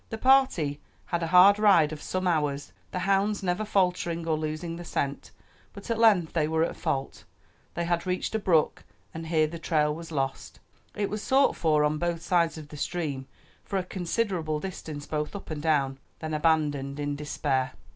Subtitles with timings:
[0.09, 4.77] The party had a hard ride of some hours, the hounds never faltering or losing
[4.77, 5.29] the scent;
[5.73, 7.23] but at length they were at fault.
[7.75, 8.83] They had reached a brook
[9.13, 10.59] and here the trail was lost;
[10.95, 13.27] it was sought for on both sides of the stream
[13.63, 17.73] for a considerable distance both up and down, then abandoned in despair.